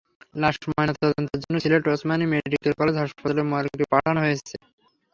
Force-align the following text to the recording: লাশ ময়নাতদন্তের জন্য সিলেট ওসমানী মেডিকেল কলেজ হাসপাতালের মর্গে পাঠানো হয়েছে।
লাশ 0.35 0.55
ময়নাতদন্তের 0.69 1.39
জন্য 1.43 1.55
সিলেট 1.63 1.83
ওসমানী 1.87 2.25
মেডিকেল 2.33 2.73
কলেজ 2.79 2.95
হাসপাতালের 2.97 3.49
মর্গে 3.51 3.85
পাঠানো 3.93 4.19
হয়েছে। 4.25 4.55